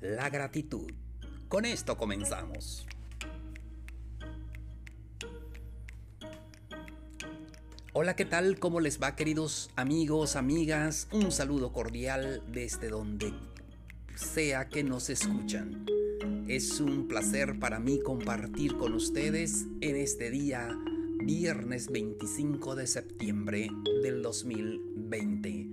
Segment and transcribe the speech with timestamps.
[0.00, 0.92] La gratitud.
[1.48, 2.86] Con esto comenzamos.
[7.92, 8.60] Hola, ¿qué tal?
[8.60, 11.08] ¿Cómo les va queridos amigos, amigas?
[11.10, 13.32] Un saludo cordial desde donde
[14.14, 15.84] sea que nos escuchan.
[16.46, 20.78] Es un placer para mí compartir con ustedes en este día,
[21.24, 23.68] viernes 25 de septiembre
[24.00, 25.66] del 2020.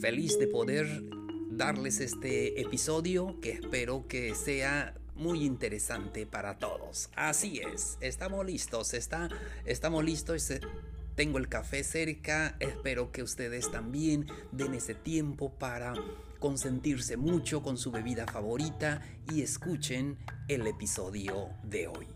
[0.00, 1.19] Feliz de poder
[1.50, 7.10] darles este episodio que espero que sea muy interesante para todos.
[7.14, 9.28] Así es, estamos listos, está,
[9.64, 10.52] estamos listos.
[11.16, 15.92] Tengo el café cerca, espero que ustedes también den ese tiempo para
[16.38, 20.16] consentirse mucho con su bebida favorita y escuchen
[20.48, 22.06] el episodio de hoy.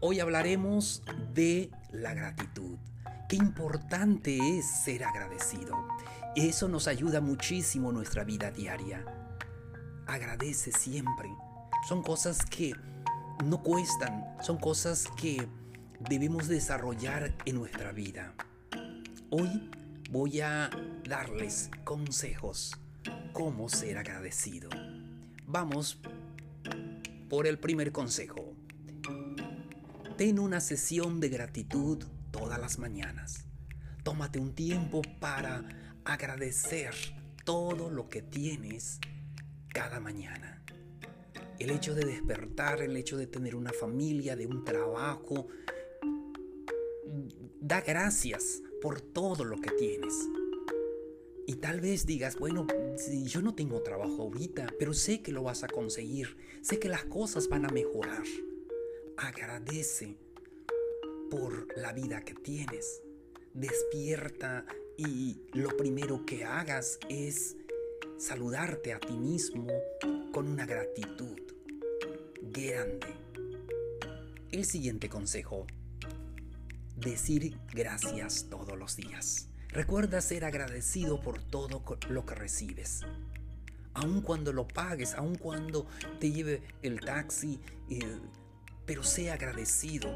[0.00, 1.02] Hoy hablaremos
[1.34, 2.78] de la gratitud.
[3.28, 5.91] Qué importante es ser agradecido.
[6.34, 9.04] Eso nos ayuda muchísimo en nuestra vida diaria.
[10.06, 11.28] Agradece siempre.
[11.86, 12.72] Son cosas que
[13.44, 15.46] no cuestan, son cosas que
[16.00, 18.32] debemos desarrollar en nuestra vida.
[19.28, 19.70] Hoy
[20.10, 20.70] voy a
[21.06, 22.72] darles consejos
[23.34, 24.70] cómo ser agradecido.
[25.46, 25.98] Vamos
[27.28, 28.54] por el primer consejo.
[30.16, 33.44] Ten una sesión de gratitud todas las mañanas.
[34.02, 35.62] Tómate un tiempo para
[36.04, 36.94] agradecer
[37.44, 38.98] todo lo que tienes
[39.72, 40.62] cada mañana.
[41.58, 45.48] El hecho de despertar, el hecho de tener una familia, de un trabajo,
[47.60, 50.14] da gracias por todo lo que tienes.
[51.46, 52.66] Y tal vez digas, bueno,
[53.24, 57.04] yo no tengo trabajo ahorita, pero sé que lo vas a conseguir, sé que las
[57.04, 58.24] cosas van a mejorar.
[59.16, 60.16] Agradece
[61.30, 63.02] por la vida que tienes.
[63.54, 64.64] Despierta
[65.08, 67.56] y lo primero que hagas es
[68.18, 69.66] saludarte a ti mismo
[70.32, 71.40] con una gratitud
[72.40, 73.08] grande.
[74.52, 75.66] El siguiente consejo.
[76.96, 79.48] Decir gracias todos los días.
[79.70, 83.00] Recuerda ser agradecido por todo lo que recibes.
[83.94, 85.86] Aun cuando lo pagues, aun cuando
[86.20, 88.20] te lleve el taxi, eh,
[88.86, 90.08] pero sea agradecido.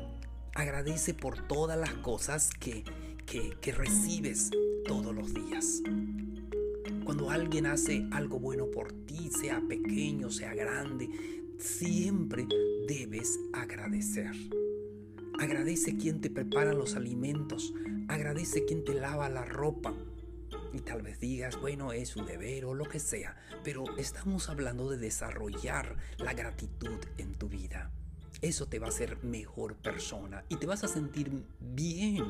[0.55, 2.85] Agradece por todas las cosas que,
[3.27, 4.51] que recibes
[4.87, 5.83] todos los días.
[7.05, 11.09] Cuando alguien hace algo bueno por ti, sea pequeño, sea grande,
[11.59, 12.47] siempre
[12.87, 14.33] debes agradecer.
[15.39, 17.75] Agradece quien te prepara los alimentos.
[18.09, 19.95] Agradece quien te lava la ropa.
[20.73, 23.37] Y tal vez digas, bueno, es su deber o lo que sea.
[23.65, 27.91] Pero estamos hablando de desarrollar la gratitud en tu vida.
[28.41, 31.31] Eso te va a hacer mejor persona y te vas a sentir
[31.61, 32.25] bien.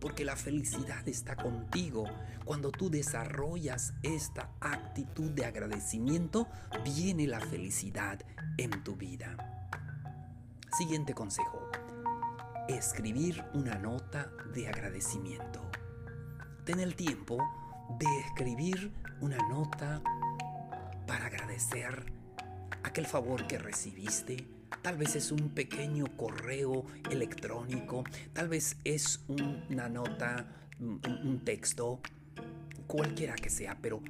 [0.00, 2.04] Porque la felicidad está contigo.
[2.44, 6.48] Cuando tú desarrollas esta actitud de agradecimiento,
[6.84, 8.20] viene la felicidad
[8.56, 9.36] en tu vida.
[10.76, 11.68] Siguiente consejo
[12.68, 15.60] escribir una nota de agradecimiento.
[16.64, 17.38] Ten el tiempo
[17.98, 20.02] de escribir una nota
[21.06, 22.12] para agradecer
[22.82, 24.46] aquel favor que recibiste.
[24.82, 30.46] Tal vez es un pequeño correo electrónico, tal vez es una nota,
[30.78, 32.00] un texto,
[32.86, 34.02] cualquiera que sea, pero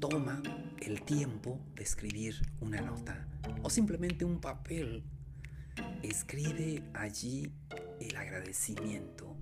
[0.00, 0.42] toma
[0.80, 3.28] el tiempo de escribir una nota
[3.62, 5.04] o simplemente un papel
[6.02, 7.50] Escribe allí
[8.00, 9.36] el agradecimiento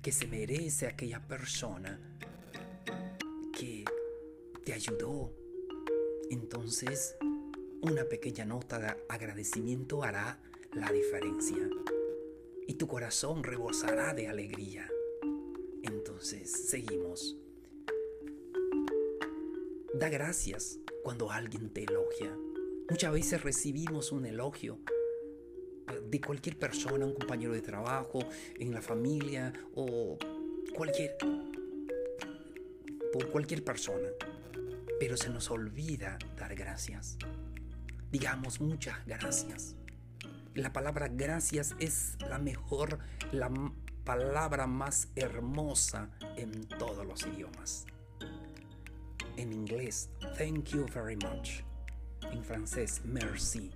[0.00, 1.98] que se merece aquella persona
[3.58, 3.84] que
[4.64, 5.32] te ayudó.
[6.30, 7.16] Entonces,
[7.84, 10.40] una pequeña nota de agradecimiento hará
[10.72, 11.68] la diferencia
[12.66, 14.90] y tu corazón rebosará de alegría.
[15.82, 17.36] Entonces, seguimos.
[19.92, 22.34] Da gracias cuando alguien te elogia.
[22.88, 24.78] Muchas veces recibimos un elogio
[26.08, 28.20] de cualquier persona, un compañero de trabajo,
[28.58, 30.16] en la familia o
[30.74, 31.18] cualquier
[33.12, 34.08] por cualquier persona.
[34.98, 37.18] Pero se nos olvida dar gracias.
[38.14, 39.74] Digamos muchas gracias.
[40.54, 43.00] La palabra gracias es la mejor,
[43.32, 43.50] la
[44.04, 47.86] palabra más hermosa en todos los idiomas.
[49.36, 51.64] en inglés thank you very much,
[52.30, 53.72] en francés merci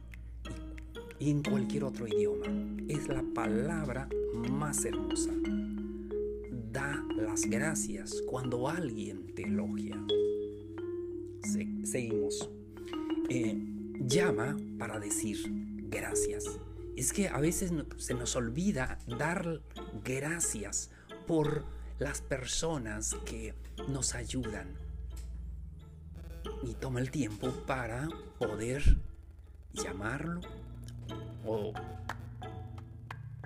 [1.18, 2.46] y en cualquier otro idioma.
[2.86, 4.08] Es la palabra
[4.48, 5.32] más hermosa.
[6.70, 10.00] Da las gracias cuando alguien te elogia.
[11.82, 12.48] seguimos.
[13.30, 15.38] Eh, llama para decir
[15.88, 16.44] gracias.
[16.96, 19.60] Es que a veces se nos olvida dar
[20.04, 20.90] gracias
[21.26, 21.64] por
[21.98, 23.54] las personas que
[23.88, 24.74] nos ayudan.
[26.62, 28.08] Y toma el tiempo para
[28.38, 28.82] poder
[29.72, 30.40] llamarlo
[31.44, 31.72] o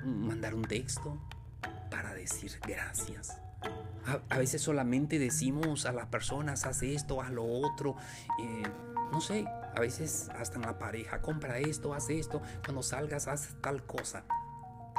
[0.04, 1.20] mandar un texto
[1.90, 3.38] para decir gracias.
[4.28, 7.96] A, veces solamente decimos a las personas, haz esto, haz lo otro.
[8.40, 8.62] Eh,
[9.12, 13.56] no sé, a veces hasta en la pareja, compra esto, haz esto, cuando salgas, haz
[13.60, 14.24] tal cosa.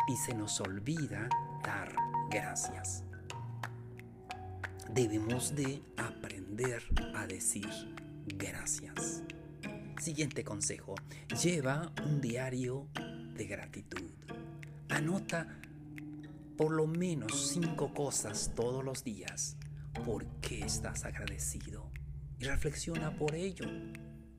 [0.07, 1.29] Y se nos olvida
[1.63, 1.95] dar
[2.29, 3.03] gracias.
[4.93, 6.83] Debemos de aprender
[7.15, 7.69] a decir
[8.27, 9.23] gracias.
[9.99, 10.95] Siguiente consejo.
[11.41, 12.87] Lleva un diario
[13.35, 14.01] de gratitud.
[14.89, 15.47] Anota
[16.57, 19.57] por lo menos cinco cosas todos los días
[20.05, 21.91] por qué estás agradecido
[22.39, 23.65] y reflexiona por ello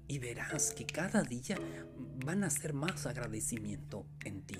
[0.07, 1.59] y verás que cada día
[2.25, 4.59] van a ser más agradecimiento en ti.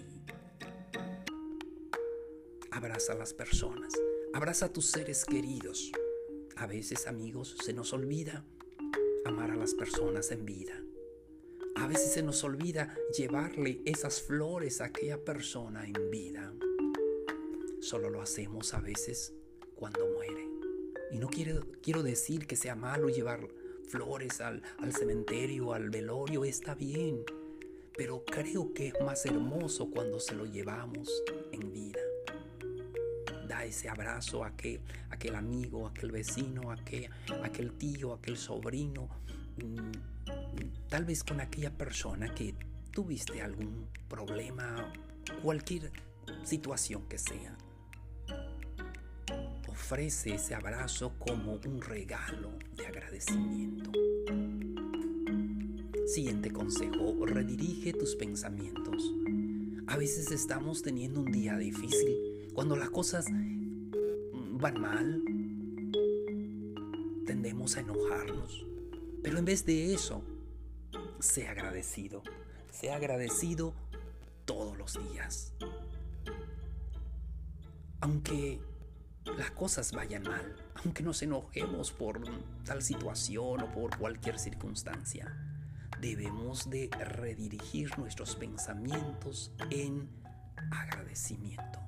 [2.71, 3.93] Abraza a las personas,
[4.33, 5.93] abraza a tus seres queridos.
[6.57, 8.45] A veces, amigos, se nos olvida
[9.25, 10.81] amar a las personas en vida.
[11.77, 16.53] A veces se nos olvida llevarle esas flores a aquella persona en vida.
[17.85, 19.35] Solo lo hacemos a veces
[19.75, 20.49] cuando muere.
[21.11, 23.47] Y no quiero, quiero decir que sea malo llevar
[23.89, 27.27] flores al, cementerio, al velorio, está bien.
[27.95, 31.11] Pero creo que es más hermoso cuando se lo llevamos
[31.53, 32.01] en vida.
[33.47, 37.11] Da ese abrazo a aquel, aquel amigo, aquel vecino, aquel,
[37.43, 39.11] aquel tío, aquel sobrino.
[39.63, 42.55] Mm, tal vez con aquella persona que
[42.93, 44.91] tuviste algún problema,
[45.43, 45.93] cualquier
[46.45, 47.59] situación que sea
[49.85, 53.93] ofrece ese abrazo como un regalo de agradecimiento.
[56.07, 59.13] Siguiente consejo, redirige tus pensamientos.
[59.87, 63.27] A veces estamos teniendo un día difícil, cuando las cosas
[64.53, 65.23] van mal,
[67.27, 68.65] tendemos a enojarnos.
[69.23, 70.25] Pero en vez de eso,
[71.21, 72.23] sé agradecido.
[72.71, 73.75] Sé agradecido
[74.47, 75.53] todos los días.
[78.01, 78.61] Aunque
[79.33, 82.21] las cosas vayan mal, aunque nos enojemos por
[82.65, 85.35] tal situación o por cualquier circunstancia,
[86.01, 90.09] debemos de redirigir nuestros pensamientos en
[90.71, 91.81] agradecimiento.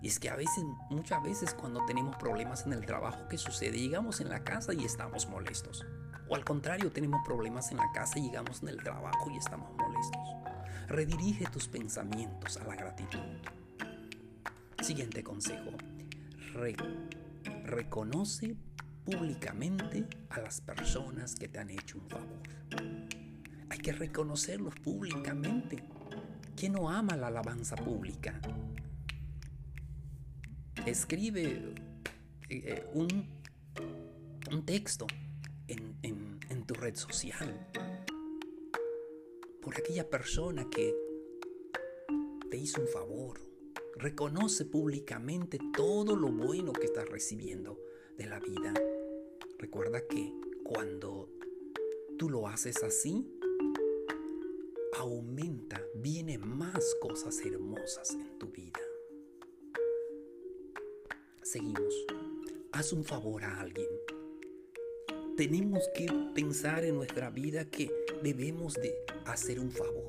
[0.00, 3.78] Y es que a veces, muchas veces cuando tenemos problemas en el trabajo, ¿qué sucede?
[3.78, 5.84] Llegamos en la casa y estamos molestos.
[6.28, 9.70] O al contrario, tenemos problemas en la casa y llegamos en el trabajo y estamos
[9.76, 10.28] molestos.
[10.86, 13.18] Redirige tus pensamientos a la gratitud.
[14.80, 15.72] Siguiente consejo
[17.64, 18.56] reconoce
[19.04, 22.42] públicamente a las personas que te han hecho un favor.
[23.70, 25.82] Hay que reconocerlos públicamente.
[26.56, 28.40] ¿Quién no ama la alabanza pública?
[30.84, 31.74] Escribe
[32.48, 33.26] eh, un,
[34.50, 35.06] un, texto
[35.68, 37.68] en, en tu red social
[39.62, 40.94] por aquella persona que
[42.50, 43.47] te hizo un favor
[43.98, 47.80] Reconoce públicamente todo lo bueno que estás recibiendo
[48.16, 48.72] de la vida.
[49.58, 51.28] Recuerda que cuando
[52.16, 53.26] tú lo haces así,
[54.96, 58.78] aumenta, vienen más cosas hermosas en tu vida.
[61.42, 62.06] Seguimos.
[62.70, 63.88] Haz un favor a alguien.
[65.36, 67.90] Tenemos que pensar en nuestra vida que
[68.22, 70.04] debemos de hacer un favor.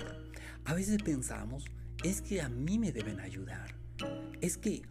[0.65, 1.65] A veces pensamos,
[2.03, 3.78] es que a mí me deben ayudar
[4.41, 4.81] es que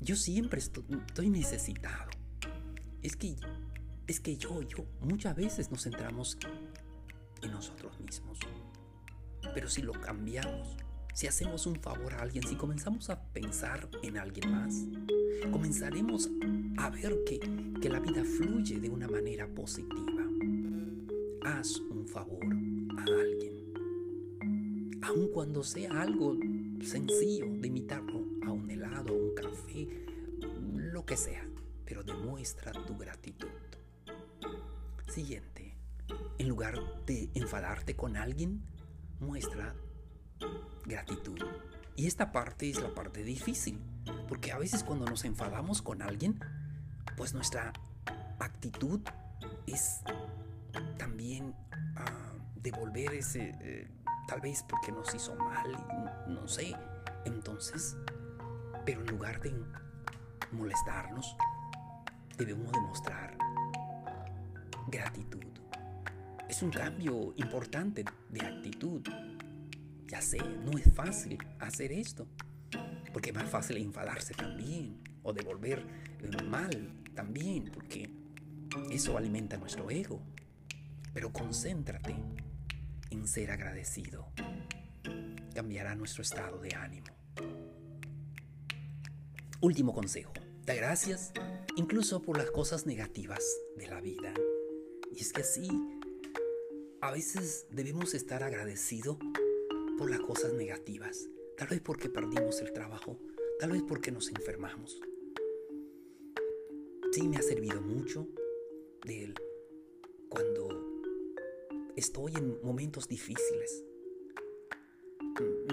[0.00, 2.10] yo siempre estoy, necesitado.
[3.02, 3.36] Es que,
[4.06, 6.38] es que yo, yo, muchas veces nos centramos
[7.42, 8.38] en nosotros mismos.
[9.54, 10.76] Pero si lo cambiamos,
[11.14, 14.86] si hacemos un favor a alguien, si comenzamos a pensar en alguien más,
[15.50, 16.28] comenzaremos
[16.78, 17.38] a ver que,
[17.80, 20.26] que la vida fluye de una manera positiva.
[21.44, 23.72] Haz un favor a alguien.
[25.02, 26.36] Aun cuando sea algo
[26.80, 28.21] sencillo de imitarlo
[31.16, 31.46] sea,
[31.84, 33.48] pero demuestra tu gratitud.
[35.08, 35.76] Siguiente,
[36.38, 38.62] en lugar de enfadarte con alguien,
[39.20, 39.74] muestra
[40.84, 41.38] gratitud.
[41.96, 43.80] Y esta parte es la parte difícil,
[44.28, 46.40] porque a veces cuando nos enfadamos con alguien,
[47.16, 47.72] pues nuestra
[48.38, 49.00] actitud
[49.66, 50.00] es
[50.96, 51.54] también
[51.96, 53.90] ah, devolver ese, eh,
[54.26, 55.70] tal vez porque nos hizo mal,
[56.28, 56.74] no sé.
[57.24, 57.96] Entonces,
[58.84, 59.50] pero en lugar de
[60.52, 61.36] molestarnos,
[62.36, 63.36] debemos demostrar
[64.88, 65.44] gratitud.
[66.48, 69.02] Es un cambio importante de actitud.
[70.06, 72.26] Ya sé, no es fácil hacer esto,
[73.12, 75.86] porque es más fácil enfadarse también o devolver
[76.44, 78.10] mal también, porque
[78.90, 80.22] eso alimenta nuestro ego.
[81.14, 82.14] Pero concéntrate
[83.10, 84.28] en ser agradecido.
[85.54, 87.06] Cambiará nuestro estado de ánimo.
[89.60, 90.32] Último consejo.
[90.64, 91.32] Da gracias
[91.74, 93.42] incluso por las cosas negativas
[93.76, 94.32] de la vida.
[95.10, 95.68] Y es que sí,
[97.00, 99.16] a veces debemos estar agradecidos
[99.98, 101.28] por las cosas negativas.
[101.56, 103.18] Tal vez porque perdimos el trabajo,
[103.58, 105.00] tal vez porque nos enfermamos.
[107.10, 108.28] Sí me ha servido mucho
[109.04, 109.34] de él
[110.28, 110.68] cuando
[111.96, 113.84] estoy en momentos difíciles.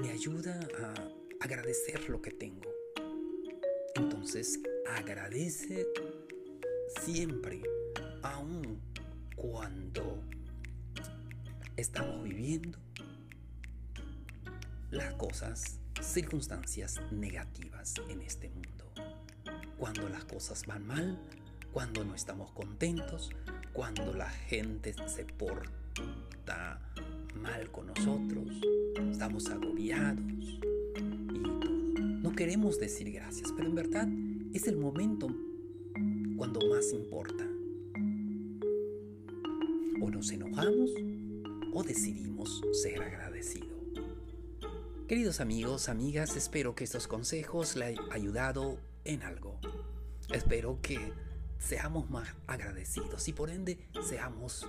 [0.01, 2.73] Me ayuda a agradecer lo que tengo.
[3.95, 4.59] Entonces
[4.95, 5.87] agradece
[7.03, 7.61] siempre,
[8.21, 8.79] aun
[9.35, 10.21] cuando
[11.77, 12.77] estamos viviendo
[14.91, 18.91] las cosas, circunstancias negativas en este mundo.
[19.77, 21.19] Cuando las cosas van mal,
[21.71, 23.29] cuando no estamos contentos,
[23.73, 26.81] cuando la gente se porta
[27.35, 28.47] mal con nosotros,
[29.11, 31.69] estamos agobiados y todo.
[31.69, 34.07] No queremos decir gracias, pero en verdad
[34.53, 35.27] es el momento
[36.37, 37.45] cuando más importa.
[40.01, 40.89] O nos enojamos
[41.73, 43.69] o decidimos ser agradecidos.
[45.07, 49.59] Queridos amigos, amigas, espero que estos consejos le hayan ayudado en algo.
[50.31, 51.13] Espero que
[51.57, 54.67] seamos más agradecidos y por ende seamos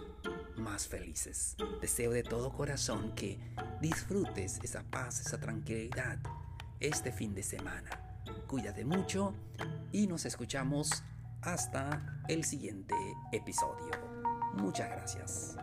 [0.56, 1.56] más felices.
[1.80, 3.38] Deseo de todo corazón que
[3.80, 6.18] disfrutes esa paz, esa tranquilidad
[6.80, 8.09] este fin de semana.
[8.50, 9.32] Cuídate mucho
[9.92, 11.04] y nos escuchamos
[11.40, 12.96] hasta el siguiente
[13.30, 13.92] episodio.
[14.54, 15.56] Muchas gracias.